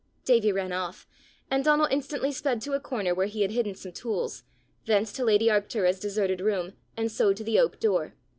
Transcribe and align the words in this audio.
Davie 0.25 0.51
ran 0.51 0.73
off, 0.73 1.05
and 1.51 1.63
Donal 1.63 1.85
instantly 1.91 2.31
sped 2.31 2.59
to 2.61 2.73
a 2.73 2.79
corner 2.79 3.13
where 3.13 3.27
he 3.27 3.43
had 3.43 3.51
hidden 3.51 3.75
some 3.75 3.91
tools, 3.91 4.43
thence 4.87 5.13
to 5.13 5.23
lady 5.23 5.45
Arctura's 5.45 5.99
deserted 5.99 6.41
room, 6.41 6.73
and 6.97 7.11
so 7.11 7.33
to 7.33 7.43
the 7.43 7.59
oak 7.59 7.79
door. 7.79 8.15